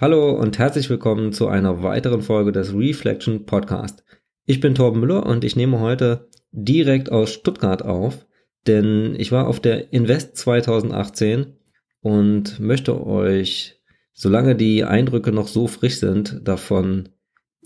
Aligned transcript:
Hallo 0.00 0.30
und 0.30 0.60
herzlich 0.60 0.88
willkommen 0.90 1.32
zu 1.32 1.48
einer 1.48 1.82
weiteren 1.82 2.22
Folge 2.22 2.52
des 2.52 2.72
Reflection 2.72 3.46
Podcast. 3.46 4.04
Ich 4.44 4.60
bin 4.60 4.76
Torben 4.76 5.00
Müller 5.00 5.26
und 5.26 5.42
ich 5.42 5.56
nehme 5.56 5.80
heute 5.80 6.28
direkt 6.52 7.10
aus 7.10 7.32
Stuttgart 7.32 7.84
auf, 7.84 8.24
denn 8.68 9.16
ich 9.18 9.32
war 9.32 9.48
auf 9.48 9.58
der 9.58 9.92
Invest 9.92 10.36
2018 10.36 11.56
und 12.00 12.60
möchte 12.60 13.04
euch, 13.04 13.82
solange 14.12 14.54
die 14.54 14.84
Eindrücke 14.84 15.32
noch 15.32 15.48
so 15.48 15.66
frisch 15.66 15.98
sind, 15.98 16.42
davon 16.46 17.08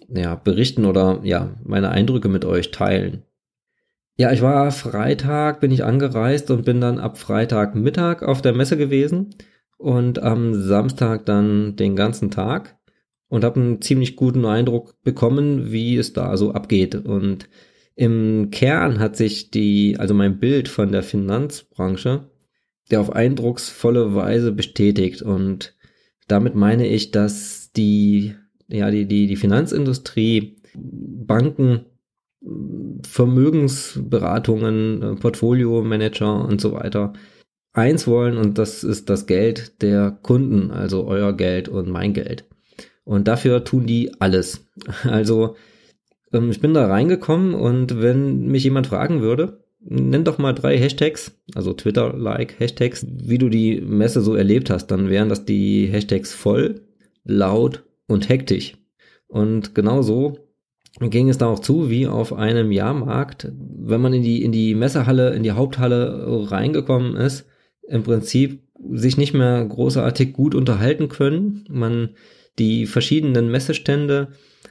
ja, 0.08 0.34
berichten 0.34 0.86
oder 0.86 1.20
ja, 1.24 1.60
meine 1.62 1.90
Eindrücke 1.90 2.30
mit 2.30 2.46
euch 2.46 2.70
teilen. 2.70 3.24
Ja, 4.16 4.32
ich 4.32 4.40
war 4.40 4.70
Freitag, 4.72 5.60
bin 5.60 5.70
ich 5.70 5.84
angereist 5.84 6.50
und 6.50 6.64
bin 6.64 6.80
dann 6.80 6.98
ab 6.98 7.18
Freitagmittag 7.18 8.22
auf 8.22 8.40
der 8.40 8.54
Messe 8.54 8.78
gewesen 8.78 9.34
und 9.82 10.22
am 10.22 10.54
Samstag 10.54 11.26
dann 11.26 11.76
den 11.76 11.96
ganzen 11.96 12.30
Tag 12.30 12.78
und 13.28 13.44
habe 13.44 13.60
einen 13.60 13.82
ziemlich 13.82 14.14
guten 14.14 14.44
Eindruck 14.44 14.94
bekommen, 15.02 15.72
wie 15.72 15.96
es 15.96 16.12
da 16.12 16.36
so 16.36 16.52
abgeht. 16.52 16.94
Und 16.94 17.48
im 17.96 18.50
Kern 18.50 19.00
hat 19.00 19.16
sich 19.16 19.50
die, 19.50 19.96
also 19.98 20.14
mein 20.14 20.38
Bild 20.38 20.68
von 20.68 20.92
der 20.92 21.02
Finanzbranche, 21.02 22.30
der 22.90 23.00
auf 23.00 23.12
eindrucksvolle 23.12 24.14
Weise 24.14 24.52
bestätigt. 24.52 25.20
Und 25.20 25.76
damit 26.28 26.54
meine 26.54 26.86
ich, 26.86 27.10
dass 27.10 27.72
die, 27.72 28.34
ja, 28.68 28.90
die, 28.90 29.06
die, 29.06 29.26
die 29.26 29.36
Finanzindustrie, 29.36 30.58
Banken, 30.74 31.86
Vermögensberatungen, 33.02 35.18
Portfolio-Manager 35.20 36.44
und 36.44 36.60
so 36.60 36.72
weiter 36.72 37.12
eins 37.72 38.06
wollen 38.06 38.36
und 38.36 38.58
das 38.58 38.84
ist 38.84 39.08
das 39.08 39.26
Geld 39.26 39.82
der 39.82 40.10
Kunden, 40.22 40.70
also 40.70 41.06
euer 41.06 41.32
Geld 41.32 41.68
und 41.68 41.88
mein 41.88 42.12
Geld. 42.12 42.44
Und 43.04 43.28
dafür 43.28 43.64
tun 43.64 43.86
die 43.86 44.12
alles. 44.20 44.66
Also 45.04 45.56
ähm, 46.32 46.50
ich 46.50 46.60
bin 46.60 46.74
da 46.74 46.86
reingekommen 46.86 47.54
und 47.54 48.00
wenn 48.00 48.46
mich 48.46 48.64
jemand 48.64 48.86
fragen 48.86 49.20
würde, 49.20 49.64
nenn 49.80 50.24
doch 50.24 50.38
mal 50.38 50.52
drei 50.52 50.78
Hashtags, 50.78 51.32
also 51.54 51.72
Twitter-like 51.72 52.60
Hashtags, 52.60 53.06
wie 53.08 53.38
du 53.38 53.48
die 53.48 53.80
Messe 53.80 54.20
so 54.20 54.34
erlebt 54.34 54.70
hast, 54.70 54.86
dann 54.88 55.10
wären 55.10 55.28
das 55.28 55.44
die 55.44 55.86
Hashtags 55.86 56.32
voll, 56.32 56.82
laut 57.24 57.84
und 58.06 58.28
hektisch. 58.28 58.74
Und 59.26 59.74
genau 59.74 60.02
so 60.02 60.38
ging 61.00 61.28
es 61.28 61.38
da 61.38 61.46
auch 61.46 61.58
zu, 61.58 61.90
wie 61.90 62.06
auf 62.06 62.32
einem 62.32 62.70
Jahrmarkt. 62.70 63.50
Wenn 63.50 64.00
man 64.00 64.12
in 64.12 64.22
die, 64.22 64.42
in 64.42 64.52
die 64.52 64.74
Messehalle, 64.74 65.34
in 65.34 65.42
die 65.42 65.52
Haupthalle 65.52 66.50
reingekommen 66.50 67.16
ist, 67.16 67.46
im 67.88 68.02
Prinzip 68.02 68.62
sich 68.90 69.16
nicht 69.16 69.34
mehr 69.34 69.64
großartig 69.64 70.32
gut 70.32 70.54
unterhalten 70.54 71.08
können. 71.08 71.64
Man, 71.68 72.10
die 72.58 72.86
verschiedenen 72.86 73.50
Messestände 73.50 74.28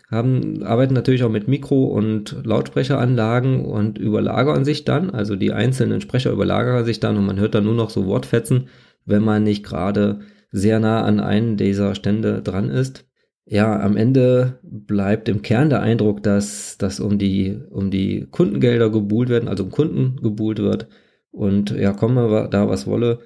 haben, 0.10 0.64
arbeiten 0.64 0.94
natürlich 0.94 1.24
auch 1.24 1.30
mit 1.30 1.48
Mikro- 1.48 1.86
und 1.86 2.36
Lautsprecheranlagen 2.44 3.66
und 3.66 3.98
überlagern 3.98 4.66
sich 4.66 4.84
dann, 4.84 5.10
also 5.10 5.36
die 5.36 5.54
einzelnen 5.54 6.02
Sprecher 6.02 6.32
überlagern 6.32 6.86
sich 6.86 7.00
dann 7.00 7.18
und 7.18 7.26
man 7.26 7.40
hört 7.40 7.56
dann 7.56 7.64
nur 7.64 7.76
noch 7.76 7.90
so 7.90 8.06
Wortfetzen, 8.06 8.68
wenn 9.06 9.24
man 9.24 9.44
nicht 9.44 9.64
gerade 9.64 10.20
sehr 10.52 10.80
nah 10.80 11.04
an 11.04 11.20
einen 11.20 11.56
dieser 11.56 11.96
Stände 11.96 12.42
dran 12.42 12.70
ist. 12.70 13.06
Ja, 13.46 13.80
am 13.80 13.98
Ende 13.98 14.60
bleibt 14.64 15.28
im 15.28 15.42
Kern 15.42 15.70
der 15.70 15.82
Eindruck, 15.82 16.22
dass, 16.24 16.78
dass 16.78 17.00
um 17.00 17.18
die, 17.18 17.58
um 17.70 17.90
die 17.90 18.28
Kundengelder 18.30 18.90
gebuhlt 18.90 19.30
werden, 19.30 19.50
also 19.50 19.64
um 19.64 19.72
Kunden 19.72 20.18
gebuhlt 20.22 20.60
wird 20.60 20.88
und 21.32 21.72
ja, 21.72 21.94
komme 21.94 22.48
da 22.52 22.70
was 22.70 22.88
wolle. 22.88 23.20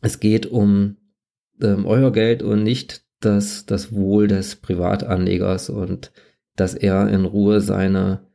Es 0.00 0.20
geht 0.20 0.46
um 0.46 0.96
ähm, 1.60 1.86
euer 1.86 2.12
Geld 2.12 2.42
und 2.42 2.62
nicht 2.62 3.04
das, 3.20 3.66
das 3.66 3.92
Wohl 3.92 4.26
des 4.28 4.56
Privatanlegers 4.56 5.70
und 5.70 6.12
dass 6.56 6.74
er 6.74 7.08
in 7.08 7.24
Ruhe 7.24 7.60
seine 7.60 8.26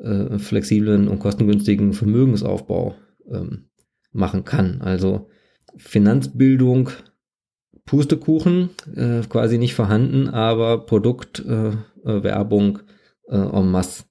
äh, 0.00 0.38
flexiblen 0.38 1.08
und 1.08 1.20
kostengünstigen 1.20 1.92
Vermögensaufbau 1.92 2.96
ähm, 3.30 3.70
machen 4.10 4.44
kann. 4.44 4.82
Also 4.82 5.28
Finanzbildung, 5.76 6.90
Pustekuchen, 7.84 8.70
äh, 8.94 9.20
quasi 9.28 9.58
nicht 9.58 9.74
vorhanden, 9.74 10.28
aber 10.28 10.86
Produktwerbung 10.86 12.78
äh, 13.28 13.36
äh, 13.36 13.58
en 13.58 13.70
masse. 13.70 14.04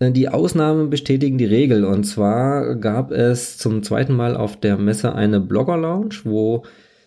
Die 0.00 0.28
Ausnahmen 0.28 0.90
bestätigen 0.90 1.38
die 1.38 1.46
Regel. 1.46 1.84
Und 1.84 2.04
zwar 2.04 2.76
gab 2.76 3.12
es 3.12 3.56
zum 3.56 3.82
zweiten 3.82 4.14
Mal 4.14 4.36
auf 4.36 4.60
der 4.60 4.76
Messe 4.76 5.14
eine 5.14 5.40
Blogger-Lounge, 5.40 6.16
wo 6.24 6.64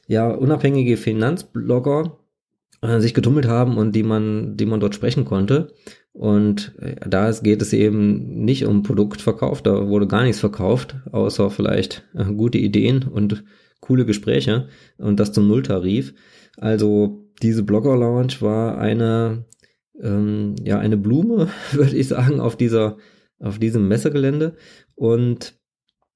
ja 0.08 0.30
unabhängige 0.30 0.98
Finanzblogger 0.98 2.18
äh, 2.82 3.00
sich 3.00 3.14
getummelt 3.14 3.48
haben 3.48 3.78
und 3.78 3.96
die 3.96 4.04
man, 4.04 4.58
die 4.58 4.66
man 4.66 4.80
dort 4.80 4.96
sprechen 4.96 5.24
konnte. 5.24 5.74
Und 6.14 6.74
äh, 6.80 6.96
da 7.08 7.32
geht 7.32 7.62
es 7.62 7.74
eben 7.74 8.44
nicht 8.44 8.66
um 8.66 8.82
Produktverkauf, 8.82 9.62
da 9.62 9.88
wurde 9.88 10.08
gar 10.08 10.24
nichts 10.24 10.40
verkauft, 10.40 10.96
außer 11.12 11.52
vielleicht 11.52 12.06
äh, 12.16 12.26
gute 12.26 12.58
Ideen 12.58 13.04
und 13.04 13.44
coole 13.82 14.06
Gespräche 14.06 14.68
und 14.98 15.20
das 15.20 15.32
zum 15.32 15.48
Nulltarif. 15.48 16.14
Also 16.58 17.26
diese 17.42 17.64
Blogger 17.64 17.96
Lounge 17.96 18.36
war 18.42 18.78
eine 18.78 19.46
ähm, 20.02 20.56
ja 20.64 20.80
eine 20.80 20.98
Blume, 20.98 21.50
würde 21.72 21.96
ich 21.96 22.08
sagen, 22.08 22.40
auf 22.40 22.56
dieser 22.56 22.98
auf 23.40 23.58
diesem 23.58 23.88
Messegelände 23.88 24.56
und 24.96 25.56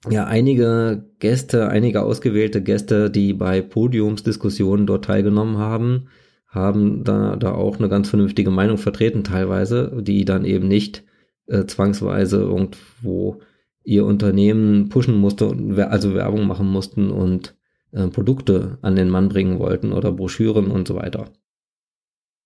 ja 0.09 0.25
einige 0.25 1.09
Gäste, 1.19 1.69
einige 1.69 2.01
ausgewählte 2.01 2.61
Gäste, 2.61 3.09
die 3.09 3.33
bei 3.33 3.61
Podiumsdiskussionen 3.61 4.85
dort 4.85 5.05
teilgenommen 5.05 5.57
haben, 5.57 6.09
haben 6.47 7.03
da 7.03 7.35
da 7.37 7.53
auch 7.53 7.79
eine 7.79 7.89
ganz 7.89 8.09
vernünftige 8.09 8.51
Meinung 8.51 8.77
vertreten 8.77 9.23
teilweise, 9.23 10.01
die 10.01 10.25
dann 10.25 10.43
eben 10.43 10.67
nicht 10.67 11.03
äh, 11.47 11.65
zwangsweise 11.65 12.37
irgendwo 12.37 13.41
ihr 13.83 14.05
Unternehmen 14.05 14.89
pushen 14.89 15.15
musste, 15.15 15.55
also 15.89 16.13
Werbung 16.13 16.47
machen 16.47 16.67
mussten 16.67 17.09
und 17.09 17.55
äh, 17.91 18.07
Produkte 18.07 18.77
an 18.81 18.95
den 18.95 19.09
Mann 19.09 19.29
bringen 19.29 19.59
wollten 19.59 19.91
oder 19.93 20.11
Broschüren 20.11 20.67
und 20.71 20.87
so 20.87 20.95
weiter. 20.95 21.31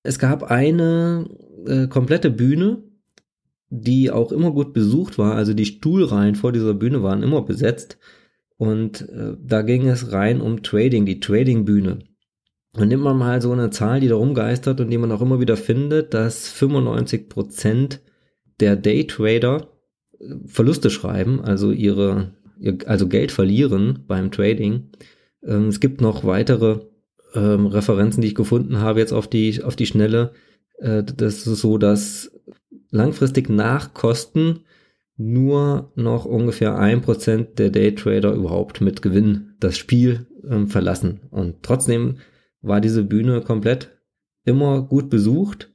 Es 0.08 0.20
gab 0.20 0.44
eine 0.44 1.30
äh, 1.66 1.88
komplette 1.88 2.32
Bühne, 2.32 2.82
die 3.70 4.10
auch 4.10 4.32
immer 4.32 4.52
gut 4.52 4.72
besucht 4.72 5.18
war. 5.18 5.36
Also 5.36 5.54
die 5.54 5.66
Stuhlreihen 5.66 6.36
vor 6.36 6.54
dieser 6.54 6.74
Bühne 6.74 7.04
waren 7.04 7.24
immer 7.24 7.42
besetzt. 7.42 7.98
Und 8.56 9.02
äh, 9.10 9.36
da 9.44 9.64
ging 9.64 9.86
es 9.86 10.14
rein 10.14 10.40
um 10.40 10.64
Trading, 10.64 11.06
die 11.06 11.20
Trading-Bühne. 11.20 12.00
Und 12.72 12.88
nimmt 12.88 13.04
man 13.04 13.18
mal 13.18 13.42
so 13.42 13.52
eine 13.52 13.70
Zahl, 13.70 14.00
die 14.00 14.08
da 14.08 14.16
rumgeistert 14.16 14.80
und 14.80 14.90
die 14.90 14.98
man 14.98 15.12
auch 15.12 15.22
immer 15.22 15.42
wieder 15.42 15.58
findet, 15.58 16.14
dass 16.14 16.56
95% 16.56 18.00
der 18.62 18.78
Daytrader 18.78 19.68
äh, 20.20 20.36
Verluste 20.46 20.90
schreiben, 20.90 21.42
also 21.42 21.72
ihre, 21.72 22.32
also 22.86 23.10
Geld 23.10 23.34
verlieren 23.34 24.06
beim 24.08 24.32
Trading. 24.32 24.90
Ähm, 25.44 25.68
es 25.68 25.82
gibt 25.82 26.00
noch 26.00 26.24
weitere 26.24 26.80
ähm, 27.38 27.68
Referenzen, 27.68 28.22
die 28.22 28.30
ich 28.30 28.36
gefunden 28.36 28.80
habe 28.80 29.00
jetzt 29.00 29.14
auf 29.14 29.28
die, 29.28 29.64
auf 29.64 29.76
die 29.76 29.86
Schnelle, 29.86 30.32
äh, 30.80 31.04
das 31.04 31.46
ist 31.46 31.62
so, 31.62 31.78
dass 31.78 32.32
langfristig 32.90 33.50
nach 33.50 33.94
Kosten 33.94 34.62
nur 35.18 35.92
noch 35.96 36.26
ungefähr 36.26 36.78
ein 36.78 37.02
Prozent 37.02 37.60
der 37.60 37.70
Daytrader 37.70 38.34
überhaupt 38.34 38.82
mit 38.82 39.02
Gewinn 39.02 39.56
das 39.60 39.78
Spiel 39.78 40.28
ähm, 40.50 40.68
verlassen. 40.68 41.22
Und 41.32 41.64
trotzdem 41.64 42.18
war 42.62 42.82
diese 42.82 43.04
Bühne 43.04 43.42
komplett 43.42 43.98
immer 44.44 44.82
gut 44.82 45.10
besucht. 45.10 45.74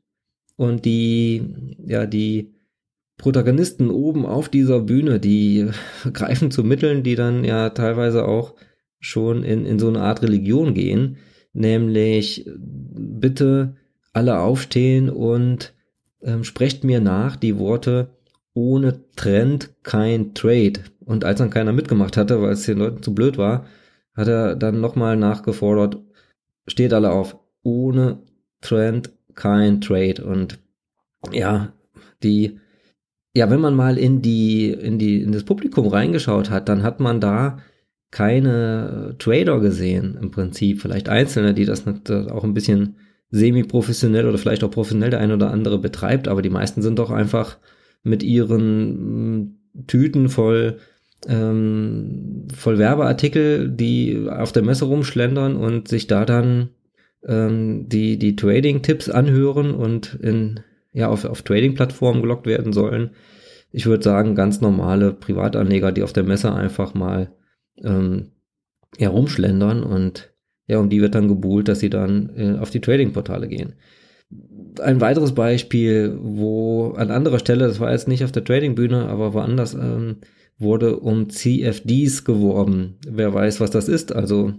Und 0.56 0.84
die, 0.84 1.76
ja, 1.84 2.06
die 2.06 2.54
Protagonisten 3.18 3.90
oben 3.90 4.26
auf 4.26 4.48
dieser 4.48 4.80
Bühne, 4.80 5.18
die 5.18 5.70
greifen 6.12 6.50
zu 6.50 6.62
Mitteln, 6.62 7.02
die 7.02 7.16
dann 7.16 7.44
ja 7.44 7.70
teilweise 7.70 8.26
auch 8.26 8.54
schon 9.00 9.42
in, 9.42 9.66
in 9.66 9.80
so 9.80 9.88
eine 9.88 10.02
Art 10.02 10.22
Religion 10.22 10.74
gehen 10.74 11.18
nämlich 11.52 12.48
bitte 12.56 13.76
alle 14.12 14.38
aufstehen 14.38 15.10
und 15.10 15.74
ähm, 16.22 16.44
sprecht 16.44 16.84
mir 16.84 17.00
nach 17.00 17.36
die 17.36 17.58
Worte 17.58 18.10
ohne 18.54 19.00
Trend 19.16 19.70
kein 19.82 20.34
Trade. 20.34 20.80
Und 21.04 21.24
als 21.24 21.38
dann 21.38 21.50
keiner 21.50 21.72
mitgemacht 21.72 22.16
hatte, 22.16 22.40
weil 22.42 22.52
es 22.52 22.66
den 22.66 22.78
Leuten 22.78 23.02
zu 23.02 23.14
blöd 23.14 23.38
war, 23.38 23.66
hat 24.14 24.28
er 24.28 24.56
dann 24.56 24.80
nochmal 24.80 25.16
nachgefordert, 25.16 25.98
steht 26.66 26.92
alle 26.92 27.10
auf, 27.10 27.38
ohne 27.62 28.18
Trend 28.60 29.10
kein 29.34 29.80
Trade. 29.80 30.24
Und 30.24 30.58
ja, 31.32 31.72
die, 32.22 32.60
ja, 33.34 33.50
wenn 33.50 33.60
man 33.60 33.74
mal 33.74 33.98
in 33.98 34.20
die, 34.22 34.70
in 34.70 34.98
die, 34.98 35.22
in 35.22 35.32
das 35.32 35.44
Publikum 35.44 35.88
reingeschaut 35.88 36.50
hat, 36.50 36.68
dann 36.68 36.82
hat 36.82 37.00
man 37.00 37.20
da 37.20 37.58
keine 38.12 39.16
Trader 39.18 39.58
gesehen 39.58 40.16
im 40.20 40.30
Prinzip. 40.30 40.80
Vielleicht 40.80 41.08
Einzelne, 41.08 41.54
die 41.54 41.64
das 41.64 41.84
auch 41.86 42.44
ein 42.44 42.54
bisschen 42.54 42.96
semi-professionell 43.30 44.28
oder 44.28 44.38
vielleicht 44.38 44.62
auch 44.62 44.70
professionell 44.70 45.10
der 45.10 45.20
ein 45.20 45.32
oder 45.32 45.50
andere 45.50 45.78
betreibt, 45.78 46.28
aber 46.28 46.42
die 46.42 46.50
meisten 46.50 46.82
sind 46.82 46.98
doch 46.98 47.10
einfach 47.10 47.58
mit 48.04 48.22
ihren 48.22 49.40
mm, 49.40 49.58
Tüten 49.86 50.28
voll 50.28 50.76
ähm, 51.26 52.48
voll 52.54 52.78
Werbeartikel, 52.78 53.70
die 53.70 54.28
auf 54.28 54.52
der 54.52 54.62
Messe 54.62 54.86
rumschlendern 54.86 55.56
und 55.56 55.88
sich 55.88 56.06
da 56.06 56.24
dann 56.24 56.70
ähm, 57.26 57.88
die, 57.88 58.18
die 58.18 58.36
Trading-Tipps 58.36 59.08
anhören 59.08 59.72
und 59.72 60.18
in, 60.20 60.60
ja, 60.92 61.08
auf, 61.08 61.24
auf 61.24 61.42
Trading-Plattformen 61.42 62.22
gelockt 62.22 62.46
werden 62.46 62.72
sollen. 62.72 63.10
Ich 63.70 63.86
würde 63.86 64.02
sagen, 64.02 64.34
ganz 64.34 64.60
normale 64.60 65.12
Privatanleger, 65.12 65.92
die 65.92 66.02
auf 66.02 66.12
der 66.12 66.24
Messe 66.24 66.52
einfach 66.52 66.92
mal 66.92 67.30
ähm, 67.82 68.32
herumschlendern 68.98 69.82
und 69.82 70.32
ja, 70.66 70.78
um 70.78 70.88
die 70.88 71.00
wird 71.00 71.14
dann 71.14 71.28
gebuhlt, 71.28 71.68
dass 71.68 71.80
sie 71.80 71.90
dann 71.90 72.30
äh, 72.36 72.58
auf 72.58 72.70
die 72.70 72.80
Trading-Portale 72.80 73.48
gehen. 73.48 73.74
Ein 74.80 75.00
weiteres 75.00 75.32
Beispiel, 75.34 76.16
wo 76.20 76.92
an 76.92 77.10
anderer 77.10 77.38
Stelle, 77.38 77.66
das 77.66 77.80
war 77.80 77.92
jetzt 77.92 78.08
nicht 78.08 78.24
auf 78.24 78.32
der 78.32 78.44
Trading-Bühne, 78.44 79.08
aber 79.08 79.34
woanders, 79.34 79.74
ähm, 79.74 80.18
wurde 80.58 81.00
um 81.00 81.28
CFDs 81.28 82.24
geworben. 82.24 82.96
Wer 83.06 83.34
weiß, 83.34 83.60
was 83.60 83.70
das 83.70 83.88
ist. 83.88 84.14
Also, 84.14 84.52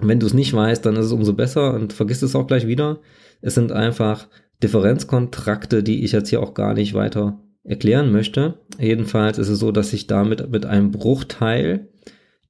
wenn 0.00 0.20
du 0.20 0.26
es 0.26 0.34
nicht 0.34 0.52
weißt, 0.52 0.84
dann 0.84 0.96
ist 0.96 1.06
es 1.06 1.12
umso 1.12 1.32
besser 1.32 1.74
und 1.74 1.92
vergisst 1.92 2.22
es 2.22 2.34
auch 2.34 2.46
gleich 2.46 2.66
wieder. 2.66 3.00
Es 3.40 3.54
sind 3.54 3.72
einfach 3.72 4.28
Differenzkontrakte, 4.62 5.82
die 5.82 6.04
ich 6.04 6.12
jetzt 6.12 6.28
hier 6.28 6.42
auch 6.42 6.54
gar 6.54 6.74
nicht 6.74 6.94
weiter 6.94 7.40
erklären 7.64 8.12
möchte. 8.12 8.58
Jedenfalls 8.78 9.38
ist 9.38 9.48
es 9.48 9.58
so, 9.58 9.72
dass 9.72 9.92
ich 9.92 10.06
damit 10.06 10.50
mit 10.50 10.66
einem 10.66 10.90
Bruchteil 10.90 11.88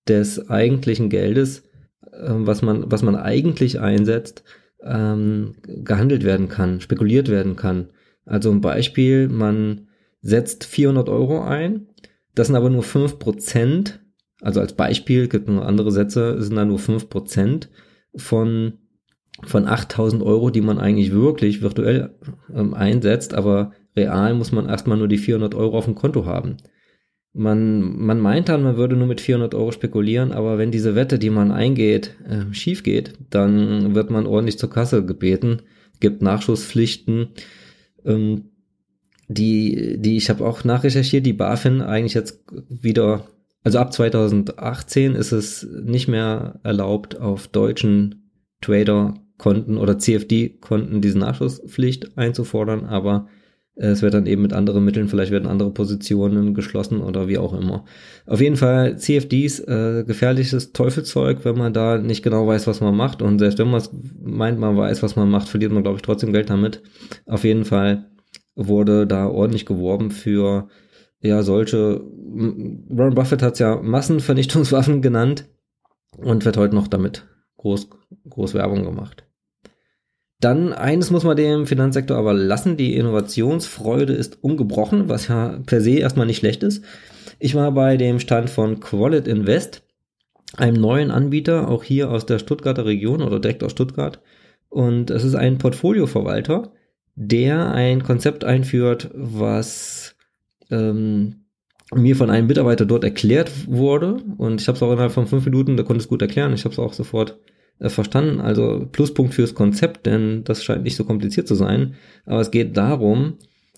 des 0.09 0.49
eigentlichen 0.51 1.09
Geldes, 1.09 1.65
äh, 2.13 2.29
was 2.29 2.63
man, 2.63 2.91
was 2.91 3.03
man 3.03 3.17
eigentlich 3.17 3.81
einsetzt, 3.81 4.43
ähm, 4.83 5.55
gehandelt 5.65 6.25
werden 6.25 6.49
kann, 6.49 6.81
spekuliert 6.81 7.29
werden 7.29 7.57
kann. 7.57 7.89
Also 8.25 8.51
ein 8.51 8.61
Beispiel, 8.61 9.29
man 9.29 9.89
setzt 10.21 10.65
400 10.65 11.09
Euro 11.09 11.43
ein, 11.43 11.89
das 12.35 12.47
sind 12.47 12.57
aber 12.57 12.71
nur 12.71 12.83
5%, 12.83 13.99
also 14.41 14.61
als 14.61 14.75
Beispiel, 14.75 15.29
gibt 15.29 15.49
nur 15.49 15.67
andere 15.67 15.91
Sätze, 15.91 16.41
sind 16.43 16.57
da 16.57 16.65
nur 16.65 16.79
5% 16.79 17.69
von, 18.15 18.75
von 19.43 19.67
8000 19.67 20.23
Euro, 20.23 20.51
die 20.51 20.61
man 20.61 20.79
eigentlich 20.79 21.13
wirklich 21.13 21.63
virtuell 21.63 22.15
ähm, 22.55 22.75
einsetzt, 22.75 23.35
aber 23.35 23.73
real 23.97 24.35
muss 24.35 24.53
man 24.53 24.69
erstmal 24.69 24.99
nur 24.99 25.09
die 25.09 25.19
400 25.19 25.55
Euro 25.55 25.79
auf 25.79 25.87
dem 25.87 25.95
Konto 25.95 26.27
haben. 26.27 26.59
Man, 27.35 27.97
man 27.99 28.19
meint 28.21 28.49
dann, 28.49 28.63
man 28.63 28.77
würde 28.77 28.97
nur 28.97 29.07
mit 29.07 29.21
400 29.21 29.55
Euro 29.55 29.71
spekulieren, 29.71 30.33
aber 30.33 30.59
wenn 30.59 30.71
diese 30.71 30.95
Wette, 30.95 31.19
die 31.19 31.31
man 31.31 31.53
eingeht, 31.53 32.17
äh, 32.27 32.53
schief 32.53 32.83
geht, 32.83 33.13
dann 33.31 33.95
wird 33.95 34.11
man 34.11 34.27
ordentlich 34.27 34.59
zur 34.59 34.71
Kasse 34.71 35.05
gebeten, 35.05 35.63
gibt 36.01 36.23
Nachschusspflichten, 36.23 37.29
ähm, 38.05 38.45
die, 39.29 39.97
die 39.99 40.17
ich 40.17 40.31
habe 40.31 40.47
auch 40.47 40.65
nachrecherchiert, 40.65 41.27
die 41.27 41.35
BaFin 41.35 41.83
eigentlich 41.83 42.15
jetzt 42.15 42.43
wieder, 42.69 43.29
also 43.63 43.79
ab 43.79 43.93
2018 43.93 45.15
ist 45.15 45.33
es 45.33 45.69
nicht 45.85 46.09
mehr 46.09 46.61
erlaubt, 46.63 47.21
auf 47.21 47.47
deutschen 47.49 48.31
Trader-Konten 48.63 49.77
oder 49.77 49.99
CFD-Konten 49.99 51.03
diese 51.03 51.19
Nachschusspflicht 51.19 52.17
einzufordern, 52.17 52.87
aber 52.87 53.29
es 53.81 54.03
wird 54.03 54.13
dann 54.13 54.27
eben 54.27 54.43
mit 54.43 54.53
anderen 54.53 54.85
Mitteln, 54.85 55.07
vielleicht 55.07 55.31
werden 55.31 55.49
andere 55.49 55.71
Positionen 55.71 56.53
geschlossen 56.53 57.01
oder 57.01 57.29
wie 57.29 57.39
auch 57.39 57.53
immer. 57.53 57.85
Auf 58.27 58.41
jeden 58.41 58.57
Fall 58.57 58.99
CFDs, 58.99 59.61
äh, 59.61 60.03
gefährliches 60.05 60.73
Teufelzeug, 60.73 61.45
wenn 61.45 61.57
man 61.57 61.73
da 61.73 61.99
nicht 61.99 62.25
genau 62.25 62.49
weiß, 62.49 62.67
was 62.67 62.81
man 62.81 62.97
macht. 62.97 63.23
Und 63.23 63.39
selbst 63.39 63.61
wenn 63.61 63.71
man 63.71 63.81
meint, 64.21 64.59
man 64.59 64.77
weiß, 64.77 65.05
was 65.05 65.15
man 65.15 65.31
macht, 65.31 65.49
verliert 65.49 65.71
man, 65.71 65.85
glaube 65.85 65.97
ich, 65.97 66.03
trotzdem 66.03 66.33
Geld 66.33 66.51
damit. 66.51 66.83
Auf 67.27 67.45
jeden 67.45 67.65
Fall 67.65 68.11
wurde 68.57 69.07
da 69.07 69.29
ordentlich 69.29 69.65
geworben 69.65 70.11
für 70.11 70.69
ja 71.21 71.45
solche. 71.45 72.01
Warren 72.01 73.15
Buffett 73.15 73.43
hat 73.43 73.53
es 73.53 73.59
ja 73.61 73.77
Massenvernichtungswaffen 73.77 75.03
genannt 75.03 75.49
und 76.17 76.45
wird 76.45 76.57
heute 76.57 76.75
noch 76.75 76.89
damit 76.89 77.29
groß, 77.59 77.91
groß 78.29 78.55
Werbung 78.55 78.83
gemacht. 78.83 79.28
Dann 80.41 80.73
eines 80.73 81.11
muss 81.11 81.25
man 81.25 81.37
dem 81.37 81.67
Finanzsektor 81.67 82.17
aber 82.17 82.33
lassen, 82.33 82.77
die 82.77 82.97
Innovationsfreude 82.97 84.13
ist 84.13 84.43
ungebrochen, 84.43 85.09
was 85.09 85.29
ja 85.29 85.59
per 85.67 85.81
se 85.81 85.99
erstmal 85.99 86.27
nicht 86.27 86.39
schlecht 86.39 86.63
ist. 86.63 86.85
Ich 87.41 87.55
war 87.55 87.73
bei 87.73 87.97
dem 87.97 88.21
Stand 88.21 88.49
von 88.49 88.79
Qualit 88.79 89.27
Invest, 89.27 89.83
einem 90.57 90.81
neuen 90.81 91.11
Anbieter, 91.11 91.69
auch 91.69 91.83
hier 91.83 92.11
aus 92.11 92.25
der 92.25 92.39
Stuttgarter 92.39 92.85
Region 92.85 93.23
oder 93.23 93.41
direkt 93.41 93.65
aus 93.65 93.73
Stuttgart. 93.73 94.21
Und 94.69 95.11
es 95.11 95.25
ist 95.25 95.35
ein 95.35 95.59
Portfolioverwalter, 95.59 96.73
der 97.15 97.73
ein 97.73 98.03
Konzept 98.05 98.45
einführt, 98.45 99.11
was 99.15 100.15
ähm, 100.71 101.47
mir 101.93 102.15
von 102.15 102.31
einem 102.31 102.47
Mitarbeiter 102.47 102.87
dort 102.87 103.03
erklärt 103.03 103.51
wurde. 103.67 104.19
Und 104.37 104.61
ich 104.61 104.69
habe 104.69 104.77
es 104.77 104.83
auch 104.83 104.93
innerhalb 104.93 105.13
von 105.13 105.27
fünf 105.27 105.45
Minuten, 105.45 105.77
der 105.77 105.85
konnte 105.85 106.03
es 106.03 106.09
gut 106.09 106.23
erklären. 106.23 106.53
Ich 106.53 106.65
habe 106.65 106.73
es 106.73 106.79
auch 106.79 106.93
sofort 106.93 107.39
äh, 107.81 107.89
verstanden. 107.89 108.41
Also 108.41 108.89
Pluspunkt 108.91 109.35
fürs 109.35 109.55
Konzept, 109.55 110.07
denn 110.07 110.45
das 110.45 110.65
scheint 110.65 110.85
nicht 110.85 110.97
so 110.97 111.05
kompliziert 111.05 111.49
zu 111.49 111.55
sein. 111.55 111.95
Aber 112.27 112.41
es 112.41 112.51
geht 112.51 112.77
darum, 112.77 113.35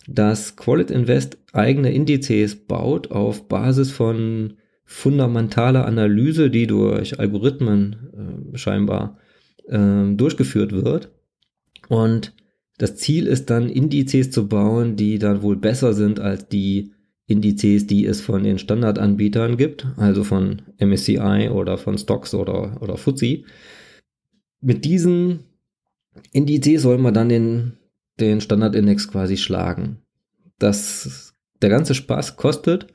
dass 0.09 0.57
Quality 0.57 0.93
Invest 0.93 1.39
eigene 1.53 1.93
Indizes 1.93 2.57
baut 2.57 3.11
auf 3.11 3.49
Basis 3.49 3.91
von 3.91 4.55
fundamentaler 4.85 5.87
Analyse, 5.87 6.51
die 6.51 6.67
durch 6.67 7.21
Algorithmen 7.21 8.53
äh, 8.55 8.59
scheinbar 8.59 9.19
äh, 9.69 10.15
durchgeführt 10.15 10.73
wird. 10.73 11.11
Und 11.89 12.35
das 12.79 12.97
Ziel 12.97 13.27
ist 13.27 13.51
dann, 13.51 13.69
Indizes 13.69 14.31
zu 14.31 14.49
bauen, 14.49 14.97
die 14.97 15.19
dann 15.19 15.43
wohl 15.43 15.57
besser 15.57 15.93
sind 15.93 16.19
als 16.19 16.49
die 16.49 16.93
Indizes, 17.27 17.87
die 17.87 18.07
es 18.07 18.21
von 18.21 18.43
den 18.43 18.59
Standardanbietern 18.59 19.57
gibt, 19.57 19.87
also 19.97 20.25
von 20.25 20.63
MSCI 20.79 21.51
oder 21.53 21.79
von 21.79 21.99
Stocks 21.99 22.35
oder, 22.35 22.79
oder 22.81 22.97
FTSE. 22.97 23.45
Mit 24.61 24.85
diesen 24.85 25.45
Indizes 26.33 26.83
soll 26.83 26.99
man 26.99 27.15
dann 27.15 27.29
den, 27.29 27.79
den 28.19 28.41
Standardindex 28.41 29.09
quasi 29.09 29.37
schlagen. 29.37 29.99
Das, 30.59 31.35
der 31.63 31.71
ganze 31.71 31.95
Spaß 31.95 32.37
kostet 32.37 32.87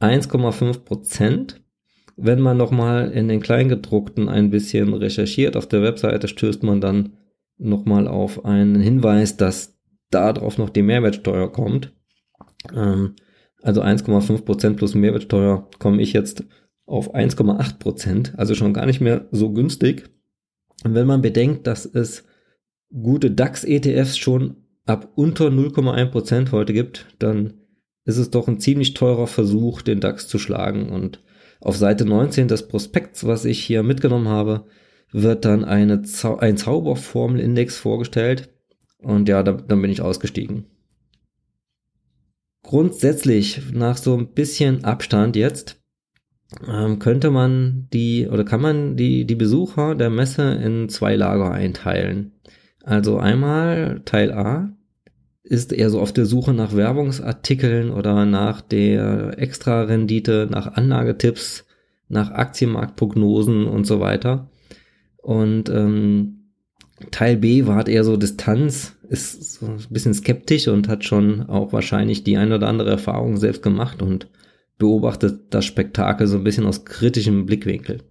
1,5 0.00 0.80
Prozent. 0.80 1.60
Wenn 2.16 2.40
man 2.40 2.56
nochmal 2.56 3.10
in 3.10 3.28
den 3.28 3.40
Kleingedruckten 3.40 4.28
ein 4.28 4.50
bisschen 4.50 4.94
recherchiert, 4.94 5.56
auf 5.56 5.66
der 5.66 5.82
Webseite 5.82 6.28
stößt 6.28 6.62
man 6.62 6.80
dann 6.80 7.14
nochmal 7.58 8.08
auf 8.08 8.44
einen 8.44 8.80
Hinweis, 8.80 9.36
dass 9.36 9.76
darauf 10.10 10.58
noch 10.58 10.70
die 10.70 10.82
Mehrwertsteuer 10.82 11.50
kommt. 11.50 11.92
Ähm, 12.72 13.14
also 13.62 13.82
1,5 13.82 14.42
Prozent 14.42 14.76
plus 14.76 14.94
Mehrwertsteuer 14.94 15.68
komme 15.78 16.02
ich 16.02 16.12
jetzt 16.12 16.44
auf 16.86 17.14
1,8 17.14 17.78
Prozent, 17.78 18.34
also 18.36 18.54
schon 18.54 18.74
gar 18.74 18.86
nicht 18.86 19.00
mehr 19.00 19.26
so 19.30 19.52
günstig. 19.52 20.10
Und 20.84 20.94
wenn 20.94 21.06
man 21.06 21.22
bedenkt, 21.22 21.66
dass 21.66 21.86
es 21.86 22.24
gute 22.92 23.30
DAX-ETFs 23.30 24.16
schon 24.16 24.56
ab 24.86 25.12
unter 25.16 25.48
0,1% 25.48 26.52
heute 26.52 26.72
gibt, 26.72 27.06
dann 27.18 27.54
ist 28.04 28.18
es 28.18 28.30
doch 28.30 28.48
ein 28.48 28.60
ziemlich 28.60 28.94
teurer 28.94 29.26
Versuch, 29.26 29.82
den 29.82 30.00
DAX 30.00 30.28
zu 30.28 30.38
schlagen. 30.38 30.90
Und 30.90 31.22
auf 31.60 31.76
Seite 31.76 32.04
19 32.04 32.48
des 32.48 32.68
Prospekts, 32.68 33.26
was 33.26 33.46
ich 33.46 33.64
hier 33.64 33.82
mitgenommen 33.82 34.28
habe, 34.28 34.66
wird 35.10 35.44
dann 35.44 35.64
eine 35.64 36.02
Zau 36.02 36.36
ein 36.36 36.56
Zauberformelindex 36.56 37.78
vorgestellt. 37.78 38.50
Und 38.98 39.28
ja, 39.28 39.42
da, 39.42 39.52
dann 39.52 39.80
bin 39.80 39.90
ich 39.90 40.02
ausgestiegen. 40.02 40.66
Grundsätzlich, 42.62 43.72
nach 43.72 43.96
so 43.96 44.16
ein 44.16 44.32
bisschen 44.32 44.84
Abstand 44.84 45.36
jetzt, 45.36 45.83
ähm, 46.68 46.98
könnte 46.98 47.30
man 47.30 47.88
die 47.92 48.28
oder 48.28 48.44
kann 48.44 48.60
man 48.60 48.96
die, 48.96 49.24
die 49.24 49.34
Besucher 49.34 49.94
der 49.94 50.10
Messe 50.10 50.52
in 50.54 50.88
zwei 50.88 51.16
Lager 51.16 51.50
einteilen. 51.50 52.32
Also 52.82 53.18
einmal 53.18 54.02
Teil 54.04 54.32
A 54.32 54.70
ist 55.42 55.72
eher 55.72 55.90
so 55.90 56.00
auf 56.00 56.12
der 56.12 56.26
Suche 56.26 56.54
nach 56.54 56.74
Werbungsartikeln 56.74 57.90
oder 57.90 58.24
nach 58.24 58.60
der 58.62 59.38
Extra-Rendite, 59.38 60.48
nach 60.50 60.74
Anlagetipps, 60.74 61.66
nach 62.08 62.30
Aktienmarktprognosen 62.30 63.66
und 63.66 63.86
so 63.86 64.00
weiter. 64.00 64.50
Und 65.18 65.68
ähm, 65.68 66.50
Teil 67.10 67.36
B 67.36 67.66
war 67.66 67.86
eher 67.86 68.04
so 68.04 68.16
Distanz, 68.16 68.96
ist 69.08 69.54
so 69.54 69.66
ein 69.66 69.78
bisschen 69.90 70.14
skeptisch 70.14 70.68
und 70.68 70.88
hat 70.88 71.04
schon 71.04 71.42
auch 71.42 71.72
wahrscheinlich 71.72 72.24
die 72.24 72.36
ein 72.36 72.52
oder 72.52 72.68
andere 72.68 72.90
Erfahrung 72.90 73.36
selbst 73.36 73.62
gemacht 73.62 74.00
und 74.00 74.28
beobachtet 74.78 75.42
das 75.50 75.64
Spektakel 75.64 76.26
so 76.26 76.38
ein 76.38 76.44
bisschen 76.44 76.66
aus 76.66 76.84
kritischem 76.84 77.46
Blickwinkel. 77.46 78.02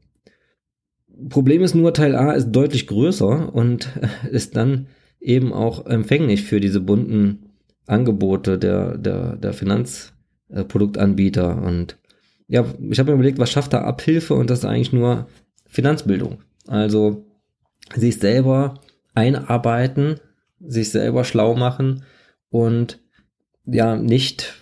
Problem 1.30 1.62
ist 1.62 1.76
nur, 1.76 1.94
Teil 1.94 2.16
A 2.16 2.32
ist 2.32 2.52
deutlich 2.52 2.88
größer 2.88 3.54
und 3.54 3.90
ist 4.32 4.56
dann 4.56 4.88
eben 5.20 5.54
auch 5.54 5.86
empfänglich 5.86 6.44
für 6.44 6.60
diese 6.60 6.82
bunten 6.82 7.52
Angebote 7.86 8.58
der, 8.58 8.98
der, 8.98 9.36
der 9.36 9.54
Finanzproduktanbieter. 9.54 11.62
Und 11.62 12.00
ja, 12.48 12.66
ich 12.90 13.00
habe 13.00 13.12
mir 13.12 13.16
überlegt, 13.16 13.40
was 13.40 13.52
schafft 13.52 13.74
da 13.74 13.82
Abhilfe 13.82 14.34
und 14.34 14.50
das 14.50 14.60
ist 14.60 14.66
eigentlich 14.66 14.94
nur 14.94 15.28
Finanzbildung. 15.66 16.40
Also 16.68 17.26
sich 17.96 18.18
selber 18.18 18.80
einarbeiten, 19.14 20.20
sich 20.60 20.92
selber 20.92 21.24
schlau 21.24 21.56
machen 21.56 22.04
und 22.50 23.00
ja, 23.66 23.96
nicht 23.96 24.56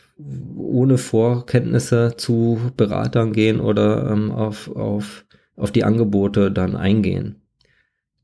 ohne 0.55 0.97
Vorkenntnisse 0.97 2.13
zu 2.17 2.59
Beratern 2.77 3.33
gehen 3.33 3.59
oder 3.59 4.09
ähm, 4.11 4.31
auf, 4.31 4.75
auf, 4.75 5.25
auf 5.55 5.71
die 5.71 5.83
Angebote 5.83 6.51
dann 6.51 6.75
eingehen. 6.75 7.41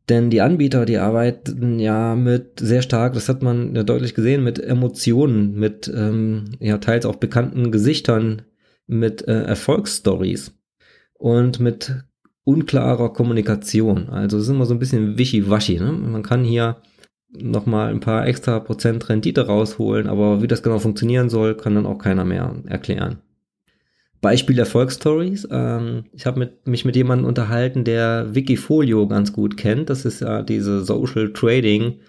Denn 0.10 0.30
die 0.30 0.42
Anbieter, 0.42 0.86
die 0.86 0.98
arbeiten 0.98 1.80
ja 1.80 2.16
mit 2.16 2.60
sehr 2.60 2.82
stark, 2.82 3.14
das 3.14 3.28
hat 3.28 3.44
man 3.44 3.76
ja 3.76 3.84
deutlich 3.84 4.14
gesehen, 4.14 4.44
mit 4.44 4.58
Emotionen, 4.58 5.56
mit 5.56 5.92
ähm, 5.94 6.46
ja 6.60 6.78
teils 6.78 7.06
auch 7.06 7.18
bekannten 7.18 7.72
Gesichtern, 7.72 8.44
mit 8.88 9.28
äh, 9.28 9.44
Erfolgsstories 9.44 10.54
und 11.14 11.60
mit 11.60 11.94
unklarer 12.46 13.12
Kommunikation. 13.12 14.08
Also 14.08 14.38
es 14.38 14.44
ist 14.44 14.50
immer 14.50 14.66
so 14.66 14.74
ein 14.74 14.80
bisschen 14.80 15.18
wischiwaschi. 15.18 15.80
Ne? 15.80 15.92
Man 15.92 16.24
kann 16.24 16.46
hier 16.46 16.78
nochmal 17.30 17.92
ein 17.92 18.00
paar 18.00 18.28
extra 18.28 18.60
Prozent 18.60 19.10
Rendite 19.10 19.48
rausholen, 19.48 20.08
aber 20.08 20.42
wie 20.42 20.48
das 20.48 20.64
genau 20.64 20.80
funktionieren 20.80 21.30
soll, 21.30 21.56
kann 21.56 21.76
dann 21.76 21.86
auch 21.86 21.98
keiner 21.98 22.26
mehr 22.26 22.56
erklären. 22.68 23.20
Beispiel 24.22 24.58
Erfolgsstories. 24.58 25.48
Ähm, 25.52 26.06
ich 26.12 26.26
habe 26.26 26.52
mich 26.66 26.86
mit 26.86 26.96
jemandem 26.96 27.28
unterhalten, 27.28 27.84
der 27.84 28.34
Wikifolio 28.34 29.08
ganz 29.08 29.32
gut 29.32 29.58
kennt. 29.58 29.90
Das 29.90 30.06
ist 30.06 30.22
ja 30.22 30.42
diese 30.42 30.84
Social 30.84 31.34
Trading 31.34 32.00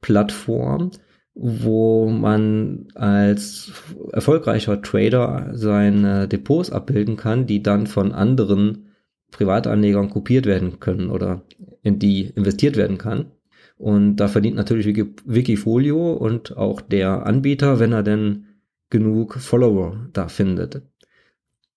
Plattform, 0.00 0.92
wo 1.34 2.08
man 2.08 2.86
als 2.94 3.72
erfolgreicher 4.12 4.80
Trader 4.80 5.50
seine 5.54 6.28
Depots 6.28 6.70
abbilden 6.70 7.16
kann, 7.16 7.46
die 7.46 7.62
dann 7.62 7.86
von 7.86 8.12
anderen 8.12 8.86
Privatanlegern 9.32 10.08
kopiert 10.08 10.46
werden 10.46 10.78
können 10.78 11.10
oder 11.10 11.42
in 11.82 11.98
die 11.98 12.26
investiert 12.36 12.76
werden 12.76 12.96
kann. 12.96 13.32
Und 13.76 14.16
da 14.16 14.28
verdient 14.28 14.56
natürlich 14.56 14.86
Wikifolio 15.24 16.12
und 16.12 16.56
auch 16.56 16.80
der 16.80 17.26
Anbieter, 17.26 17.78
wenn 17.78 17.92
er 17.92 18.02
denn 18.02 18.46
genug 18.88 19.34
Follower 19.34 20.08
da 20.12 20.28
findet. 20.28 20.82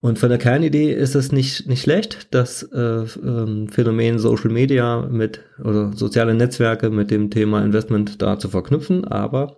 Und 0.02 0.18
von 0.18 0.30
der 0.30 0.38
Kernidee 0.38 0.94
ist 0.94 1.16
es 1.16 1.34
nicht, 1.34 1.68
nicht 1.68 1.82
schlecht, 1.82 2.34
das 2.34 2.64
äh, 2.64 3.04
ähm, 3.22 3.68
Phänomen 3.68 4.18
Social 4.18 4.50
Media 4.50 5.02
mit 5.02 5.42
oder 5.62 5.92
soziale 5.92 6.34
Netzwerke 6.34 6.90
mit 6.90 7.12
dem 7.12 7.30
Thema 7.30 7.64
Investment 7.66 8.22
da 8.22 8.40
zu 8.40 8.48
verknüpfen, 8.48 9.04
aber 9.04 9.58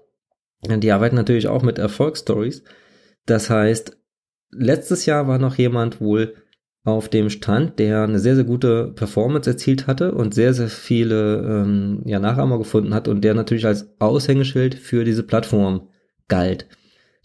die 0.67 0.91
arbeiten 0.91 1.15
natürlich 1.15 1.47
auch 1.47 1.61
mit 1.61 1.77
Erfolgsstories. 1.77 2.63
Das 3.25 3.51
heißt, 3.51 3.97
letztes 4.51 5.05
Jahr 5.05 5.27
war 5.27 5.37
noch 5.37 5.55
jemand 5.55 6.01
wohl 6.01 6.33
auf 6.83 7.09
dem 7.09 7.29
Stand, 7.29 7.77
der 7.77 8.03
eine 8.03 8.19
sehr, 8.19 8.35
sehr 8.35 8.43
gute 8.43 8.87
Performance 8.95 9.49
erzielt 9.49 9.85
hatte 9.85 10.13
und 10.13 10.33
sehr, 10.33 10.53
sehr 10.53 10.69
viele 10.69 11.41
ähm, 11.41 12.01
ja, 12.05 12.19
Nachahmer 12.19 12.57
gefunden 12.57 12.93
hat 12.93 13.07
und 13.07 13.23
der 13.23 13.35
natürlich 13.35 13.67
als 13.67 13.93
Aushängeschild 13.99 14.75
für 14.75 15.03
diese 15.03 15.23
Plattform 15.23 15.89
galt. 16.27 16.67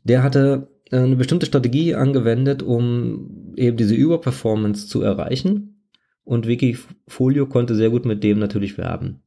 Der 0.04 0.22
hatte 0.22 0.68
äh, 0.90 0.98
eine 0.98 1.16
bestimmte 1.16 1.46
Strategie 1.46 1.94
angewendet, 1.94 2.62
um 2.62 3.54
eben 3.56 3.78
diese 3.78 3.94
Überperformance 3.94 4.88
zu 4.88 5.00
erreichen 5.00 5.76
und 6.24 6.46
Wikifolio 6.46 7.46
konnte 7.46 7.74
sehr 7.74 7.90
gut 7.90 8.04
mit 8.04 8.22
dem 8.22 8.38
natürlich 8.38 8.76
werben. 8.76 9.22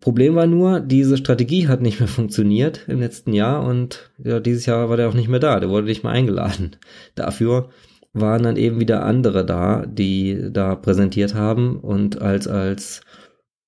Problem 0.00 0.34
war 0.34 0.46
nur, 0.46 0.80
diese 0.80 1.16
Strategie 1.16 1.68
hat 1.68 1.82
nicht 1.82 2.00
mehr 2.00 2.08
funktioniert 2.08 2.88
im 2.88 3.00
letzten 3.00 3.34
Jahr 3.34 3.64
und 3.64 4.10
ja, 4.18 4.40
dieses 4.40 4.66
Jahr 4.66 4.88
war 4.88 4.96
der 4.96 5.08
auch 5.08 5.14
nicht 5.14 5.28
mehr 5.28 5.40
da, 5.40 5.60
der 5.60 5.68
wurde 5.68 5.86
nicht 5.86 6.02
mehr 6.04 6.12
eingeladen. 6.12 6.76
Dafür 7.14 7.70
waren 8.12 8.42
dann 8.42 8.56
eben 8.56 8.80
wieder 8.80 9.04
andere 9.04 9.44
da, 9.44 9.84
die 9.86 10.48
da 10.50 10.74
präsentiert 10.74 11.34
haben 11.34 11.78
und 11.78 12.20
als, 12.20 12.46
als 12.46 13.02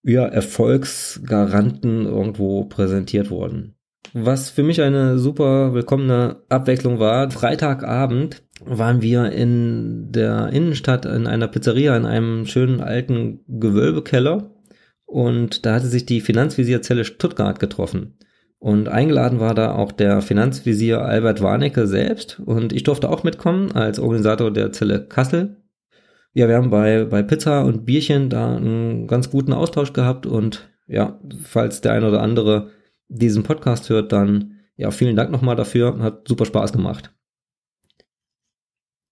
ja, 0.02 0.26
Erfolgsgaranten 0.26 2.04
irgendwo 2.04 2.64
präsentiert 2.64 3.30
wurden. 3.30 3.74
Was 4.12 4.50
für 4.50 4.62
mich 4.62 4.82
eine 4.82 5.18
super 5.18 5.74
willkommene 5.74 6.36
Abwechslung 6.48 6.98
war, 7.00 7.30
Freitagabend 7.30 8.42
waren 8.64 9.02
wir 9.02 9.32
in 9.32 10.12
der 10.12 10.50
Innenstadt 10.50 11.04
in 11.06 11.26
einer 11.26 11.48
Pizzeria 11.48 11.96
in 11.96 12.06
einem 12.06 12.46
schönen 12.46 12.80
alten 12.80 13.40
Gewölbekeller 13.48 14.50
und 15.06 15.66
da 15.66 15.74
hatte 15.74 15.86
sich 15.86 16.06
die 16.06 16.20
Finanzvisierzelle 16.20 17.04
Stuttgart 17.04 17.58
getroffen. 17.58 18.18
Und 18.64 18.88
eingeladen 18.88 19.40
war 19.40 19.54
da 19.54 19.74
auch 19.74 19.92
der 19.92 20.22
Finanzvisier 20.22 21.02
Albert 21.02 21.42
Warnecke 21.42 21.86
selbst 21.86 22.40
und 22.40 22.72
ich 22.72 22.82
durfte 22.82 23.10
auch 23.10 23.22
mitkommen 23.22 23.72
als 23.72 23.98
Organisator 23.98 24.50
der 24.50 24.72
Zelle 24.72 25.06
Kassel. 25.06 25.58
Ja, 26.32 26.48
wir 26.48 26.56
haben 26.56 26.70
bei, 26.70 27.04
bei 27.04 27.22
Pizza 27.22 27.62
und 27.66 27.84
Bierchen 27.84 28.30
da 28.30 28.56
einen 28.56 29.06
ganz 29.06 29.28
guten 29.28 29.52
Austausch 29.52 29.92
gehabt 29.92 30.24
und 30.24 30.70
ja, 30.86 31.20
falls 31.42 31.82
der 31.82 31.92
ein 31.92 32.04
oder 32.04 32.22
andere 32.22 32.70
diesen 33.08 33.42
Podcast 33.42 33.90
hört, 33.90 34.12
dann 34.12 34.60
ja, 34.76 34.90
vielen 34.90 35.14
Dank 35.14 35.30
nochmal 35.30 35.56
dafür. 35.56 35.98
Hat 35.98 36.26
super 36.26 36.46
Spaß 36.46 36.72
gemacht. 36.72 37.12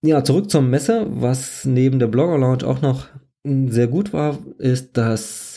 Ja, 0.01 0.23
zurück 0.23 0.49
zur 0.49 0.63
Messe. 0.63 1.05
Was 1.07 1.63
neben 1.63 1.99
der 1.99 2.07
Blogger 2.07 2.39
Lounge 2.39 2.65
auch 2.65 2.81
noch 2.81 3.05
sehr 3.43 3.85
gut 3.85 4.13
war, 4.13 4.39
ist, 4.57 4.97
dass 4.97 5.52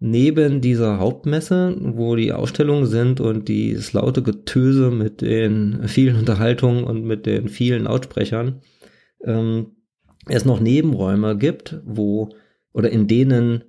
neben 0.00 0.60
dieser 0.60 0.98
Hauptmesse, 0.98 1.76
wo 1.80 2.14
die 2.14 2.32
Ausstellungen 2.32 2.86
sind 2.86 3.20
und 3.20 3.48
dieses 3.48 3.92
laute 3.92 4.22
Getöse 4.22 4.90
mit 4.90 5.20
den 5.20 5.88
vielen 5.88 6.16
Unterhaltungen 6.16 6.84
und 6.84 7.04
mit 7.04 7.26
den 7.26 7.48
vielen 7.48 7.84
Lautsprechern, 7.84 8.60
ähm, 9.24 9.72
es 10.26 10.44
noch 10.44 10.60
Nebenräume 10.60 11.36
gibt, 11.36 11.80
wo 11.84 12.30
oder 12.72 12.90
in 12.90 13.08
denen 13.08 13.64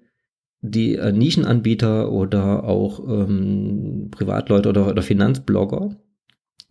die 0.62 0.96
äh, 0.96 1.12
Nischenanbieter 1.12 2.12
oder 2.12 2.66
auch 2.66 3.00
ähm, 3.08 4.10
Privatleute 4.12 4.70
oder, 4.70 4.88
oder 4.88 5.02
Finanzblogger 5.02 5.96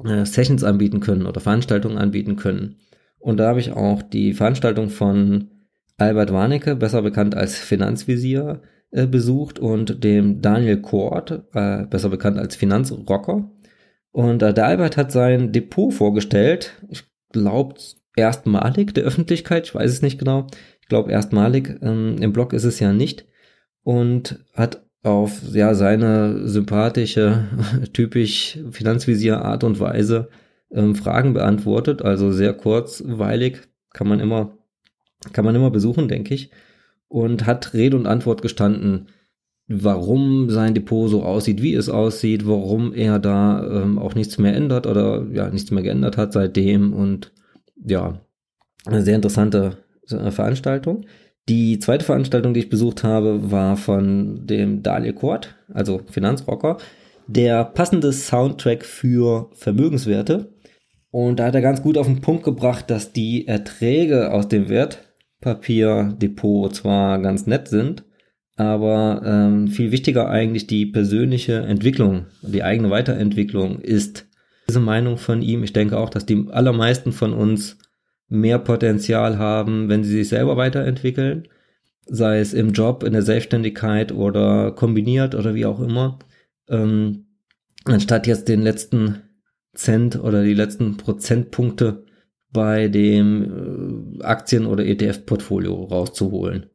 äh, 0.05 0.25
Sessions 0.25 0.63
anbieten 0.63 1.01
können 1.01 1.27
oder 1.27 1.41
Veranstaltungen 1.41 1.99
anbieten 1.99 2.37
können. 2.37 2.77
Und 3.19 3.39
da 3.39 3.49
habe 3.49 3.61
ich 3.61 3.73
auch 3.73 4.03
die 4.03 4.35
Veranstaltung 4.35 4.91
von 4.91 5.49
Albert 5.97 6.33
Warnecke, 6.33 6.77
besser 6.77 7.03
bekannt 7.03 7.35
als 7.35 7.59
Finanzvisier, 7.59 8.63
äh, 8.91 9.07
besucht 9.07 9.59
und 9.59 10.03
dem 10.03 10.41
Daniel 10.41 10.81
Kort, 10.81 11.43
äh, 11.53 11.85
besser 11.85 12.09
bekannt 12.09 12.39
als 12.39 12.57
Finanzrocker. 12.57 13.51
Und 14.13 14.43
äh, 14.43 14.55
der 14.55 14.67
Albert 14.67 14.97
hat 14.97 15.13
sein 15.13 15.53
Depot 15.53 15.93
vorgestellt. 15.93 16.83
Ich 16.89 17.05
glaube 17.31 17.75
erstmalig 18.17 18.95
der 18.95 19.05
Öffentlichkeit, 19.05 19.67
ich 19.67 19.75
weiß 19.75 19.91
es 19.91 20.01
nicht 20.01 20.19
genau. 20.19 20.47
Ich 20.81 20.89
glaube 20.89 21.13
erstmalig. 21.13 21.79
Ähm, 21.83 22.17
Im 22.19 22.33
Blog 22.33 22.55
ist 22.55 22.65
es 22.65 22.81
ja 22.81 22.95
nicht. 22.95 23.27
Und 23.83 24.43
hat 24.55 24.87
auf 25.03 25.43
ja 25.53 25.75
seine 25.75 26.49
sympathische, 26.49 27.45
typisch 27.93 28.59
Finanzvisier 28.71 29.43
Art 29.45 29.65
und 29.65 29.81
Weise 29.81 30.31
ähm, 30.73 30.95
Fragen 30.95 31.35
beantwortet. 31.35 32.01
Also 32.01 32.33
sehr 32.33 32.55
kurzweilig, 32.55 33.59
kann 33.93 34.09
man 34.09 34.19
immer, 34.19 34.57
kann 35.35 35.45
man 35.45 35.55
immer 35.55 35.71
besuchen, 35.71 36.09
denke 36.09 36.33
ich 36.33 36.51
und 37.09 37.47
hat 37.47 37.75
Rede 37.75 37.97
und 37.97 38.07
Antwort 38.07 38.43
gestanden, 38.43 39.09
warum 39.67 40.49
sein 40.51 40.75
Depot 40.75 41.11
so 41.11 41.23
aussieht, 41.23 41.63
wie 41.63 41.75
es 41.75 41.89
aussieht, 41.89 42.47
warum 42.47 42.95
er 42.95 43.19
da 43.19 43.83
ähm, 43.83 43.99
auch 43.99 44.15
nichts 44.15 44.39
mehr 44.39 44.55
ändert 44.55 44.87
oder 44.87 45.27
ja, 45.33 45.51
nichts 45.51 45.71
mehr 45.71 45.83
geändert 45.83 46.17
hat 46.17 46.33
seitdem 46.33 46.93
und 46.93 47.33
ja, 47.77 48.21
eine 48.87 49.03
sehr 49.03 49.17
interessante 49.17 49.79
äh, 50.09 50.31
Veranstaltung. 50.31 51.05
Die 51.49 51.79
zweite 51.79 52.05
Veranstaltung, 52.05 52.53
die 52.53 52.61
ich 52.61 52.69
besucht 52.69 53.05
habe, 53.05 53.51
war 53.51 53.77
von 53.77 54.47
dem 54.47 54.83
Daniel 54.83 55.15
Kort, 55.15 55.57
also 55.73 56.01
Finanzrocker, 56.11 56.79
der 57.27 57.65
passende 57.65 58.13
Soundtrack 58.13 58.85
für 58.85 59.51
Vermögenswerte. 59.53 60.53
Und 61.11 61.39
da 61.39 61.47
hat 61.47 61.55
er 61.55 61.63
ganz 61.63 61.83
gut 61.83 61.97
auf 61.97 62.07
den 62.07 62.21
Punkt 62.21 62.45
gebracht, 62.45 62.91
dass 62.91 63.13
die 63.13 63.47
Erträge 63.47 64.31
aus 64.33 64.49
dem 64.49 64.69
Wert 64.69 65.08
Wertpapierdepot 65.41 66.75
zwar 66.75 67.21
ganz 67.21 67.47
nett 67.47 67.69
sind, 67.69 68.05
aber 68.57 69.23
ähm, 69.25 69.69
viel 69.69 69.93
wichtiger 69.93 70.29
eigentlich 70.29 70.67
die 70.67 70.87
persönliche 70.87 71.61
Entwicklung, 71.61 72.27
die 72.43 72.63
eigene 72.63 72.91
Weiterentwicklung 72.91 73.81
ist. 73.81 74.27
Diese 74.69 74.81
Meinung 74.81 75.17
von 75.17 75.43
ihm, 75.43 75.63
ich 75.63 75.73
denke 75.73 75.97
auch, 75.99 76.11
dass 76.11 76.27
die 76.27 76.47
allermeisten 76.51 77.13
von 77.13 77.33
uns 77.33 77.79
mehr 78.29 78.59
Potenzial 78.59 79.39
haben, 79.39 79.89
wenn 79.89 80.05
sie 80.05 80.13
sich 80.13 80.29
selber 80.29 80.57
weiterentwickeln, 80.57 81.49
sei 82.05 82.41
es 82.41 82.53
im 82.53 82.73
Job, 82.73 83.03
in 83.05 83.13
der 83.13 83.23
Selbstständigkeit 83.23 84.13
oder 84.13 84.73
kombiniert 84.73 85.35
oder 85.35 85.55
wie 85.55 85.65
auch 85.67 85.81
immer, 85.81 86.19
ähm, 86.69 87.27
anstatt 87.85 88.27
jetzt 88.27 88.49
den 88.49 88.61
letzten 88.61 89.23
Cent 89.75 90.19
oder 90.23 90.43
die 90.43 90.55
letzten 90.55 90.97
Prozentpunkte 90.97 92.05
bei 92.53 92.89
dem 92.89 94.19
äh, 94.21 94.25
Aktien- 94.25 94.67
oder 94.67 94.85
ETF-Portfolio 94.85 95.85
rauszuholen. 95.85 96.67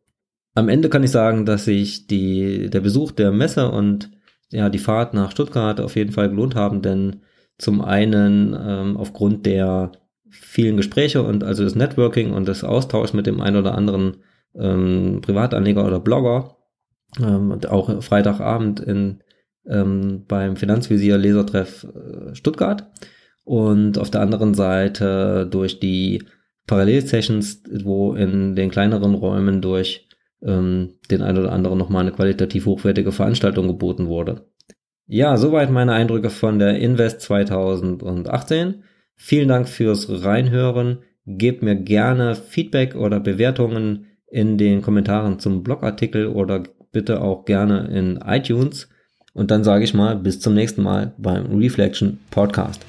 Am 0.55 0.69
Ende 0.69 0.89
kann 0.89 1.03
ich 1.03 1.11
sagen, 1.11 1.45
dass 1.45 1.65
sich 1.65 2.07
die, 2.07 2.69
der 2.69 2.81
Besuch 2.81 3.11
der 3.11 3.31
Messe 3.31 3.71
und 3.71 4.11
ja, 4.49 4.69
die 4.69 4.79
Fahrt 4.79 5.15
nach 5.15 5.31
Stuttgart 5.31 5.81
auf 5.81 5.95
jeden 5.95 6.11
Fall 6.11 6.29
gelohnt 6.29 6.55
haben, 6.55 6.83
denn 6.83 7.21
zum 7.57 7.81
einen 7.81 8.55
ähm, 8.59 8.97
aufgrund 8.97 9.45
der 9.45 9.93
vielen 10.29 10.77
Gespräche 10.77 11.23
und 11.23 11.43
also 11.43 11.63
das 11.63 11.75
Networking 11.75 12.33
und 12.33 12.47
des 12.47 12.63
Austauschs 12.63 13.13
mit 13.13 13.25
dem 13.25 13.41
einen 13.41 13.57
oder 13.57 13.75
anderen 13.75 14.17
ähm, 14.55 15.21
Privatanleger 15.21 15.85
oder 15.85 15.99
Blogger 15.99 16.57
ähm, 17.19 17.51
und 17.51 17.69
auch 17.69 18.03
Freitagabend 18.03 18.79
in, 18.79 19.23
ähm, 19.67 20.25
beim 20.27 20.55
Finanzvisier 20.55 21.17
Lesertreff 21.17 21.85
äh, 21.85 22.35
Stuttgart 22.35 22.91
und 23.43 23.97
auf 23.97 24.09
der 24.09 24.21
anderen 24.21 24.53
Seite 24.53 25.47
durch 25.50 25.79
die 25.79 26.23
Parallel-Sessions, 26.67 27.63
wo 27.83 28.13
in 28.13 28.55
den 28.55 28.71
kleineren 28.71 29.15
Räumen 29.15 29.62
durch 29.62 30.07
ähm, 30.41 30.95
den 31.12 31.21
ein 31.21 31.38
oder 31.38 31.51
anderen 31.51 31.77
nochmal 31.77 32.01
eine 32.01 32.12
qualitativ 32.12 32.65
hochwertige 32.65 33.12
Veranstaltung 33.12 33.67
geboten 33.67 34.07
wurde. 34.07 34.45
Ja, 35.05 35.35
soweit 35.35 35.69
meine 35.69 35.93
Eindrücke 35.93 36.29
von 36.29 36.59
der 36.59 36.79
Invest 36.79 37.21
2018. 37.21 38.83
Vielen 39.15 39.50
Dank 39.50 39.67
fürs 39.67 40.23
Reinhören. 40.23 41.00
Gebt 41.25 41.62
mir 41.62 41.75
gerne 41.75 42.35
Feedback 42.35 42.95
oder 42.95 43.19
Bewertungen 43.19 44.05
in 44.27 44.57
den 44.57 44.81
Kommentaren 44.81 45.39
zum 45.39 45.63
Blogartikel 45.63 46.27
oder 46.27 46.63
bitte 46.91 47.21
auch 47.21 47.45
gerne 47.45 47.88
in 47.88 48.17
iTunes. 48.25 48.89
Und 49.33 49.51
dann 49.51 49.63
sage 49.63 49.83
ich 49.83 49.93
mal 49.93 50.15
bis 50.15 50.39
zum 50.39 50.53
nächsten 50.53 50.83
Mal 50.83 51.13
beim 51.17 51.57
Reflection 51.57 52.19
Podcast. 52.31 52.85